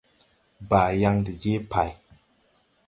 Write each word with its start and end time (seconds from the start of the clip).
Baayaŋ 0.69 1.15
de 1.25 1.31
jee 1.41 1.61
pày. 1.71 1.91